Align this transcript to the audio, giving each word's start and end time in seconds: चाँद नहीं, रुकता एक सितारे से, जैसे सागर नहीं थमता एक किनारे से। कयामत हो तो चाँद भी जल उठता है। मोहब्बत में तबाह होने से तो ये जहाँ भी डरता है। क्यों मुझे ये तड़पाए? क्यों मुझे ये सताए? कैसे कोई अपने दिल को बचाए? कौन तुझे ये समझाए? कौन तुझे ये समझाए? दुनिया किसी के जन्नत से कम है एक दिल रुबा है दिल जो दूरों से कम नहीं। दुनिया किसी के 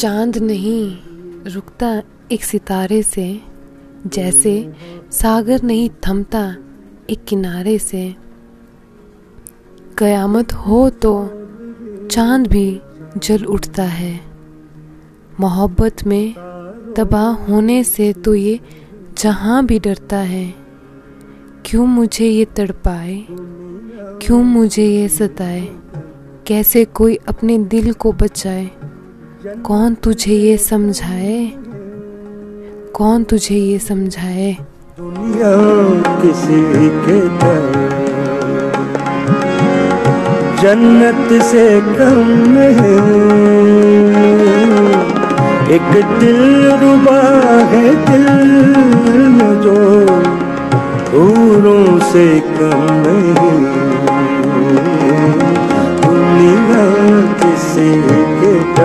चाँद 0.00 0.38
नहीं, 0.38 0.98
रुकता 1.52 2.02
एक 2.32 2.44
सितारे 2.44 3.02
से, 3.02 3.40
जैसे 4.06 4.72
सागर 5.12 5.62
नहीं 5.62 5.90
थमता 5.90 6.56
एक 7.10 7.24
किनारे 7.24 7.78
से। 7.78 8.16
कयामत 9.98 10.52
हो 10.52 10.90
तो 10.90 11.30
चाँद 12.10 12.46
भी 12.46 12.80
जल 13.16 13.44
उठता 13.44 13.82
है। 13.82 14.20
मोहब्बत 15.40 15.96
में 16.06 16.34
तबाह 16.96 17.28
होने 17.28 17.84
से 17.84 18.12
तो 18.12 18.34
ये 18.34 18.60
जहाँ 19.18 19.66
भी 19.66 19.78
डरता 19.78 20.18
है। 20.18 20.54
क्यों 21.66 21.86
मुझे 21.86 22.26
ये 22.26 22.44
तड़पाए? 22.44 23.26
क्यों 24.22 24.42
मुझे 24.42 24.86
ये 24.86 25.08
सताए? 25.08 25.68
कैसे 26.46 26.84
कोई 26.84 27.16
अपने 27.16 27.58
दिल 27.58 27.92
को 27.92 28.12
बचाए? 28.12 28.70
कौन 29.44 29.94
तुझे 29.94 30.34
ये 30.34 30.56
समझाए? 30.56 31.52
कौन 32.94 33.22
तुझे 33.24 33.54
ये 33.54 33.78
समझाए? 33.78 34.56
दुनिया 34.98 35.52
किसी 36.22 36.60
के 37.06 37.20
जन्नत 40.62 41.42
से 41.42 41.64
कम 41.80 42.58
है 42.58 42.92
एक 45.74 46.18
दिल 46.20 46.42
रुबा 46.82 47.20
है 47.72 47.94
दिल 48.10 48.28
जो 49.62 49.78
दूरों 51.10 51.98
से 52.00 52.40
कम 52.40 52.84
नहीं। 53.06 53.58
दुनिया 56.02 56.84
किसी 57.40 57.90
के 58.40 58.79